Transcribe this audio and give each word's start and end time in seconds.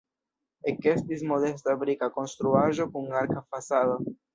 Ekestis 0.71 1.21
modesta 1.33 1.77
brika 1.85 2.13
konstruaĵo 2.19 2.93
kun 2.97 3.11
arka 3.25 3.51
fasado. 3.55 4.05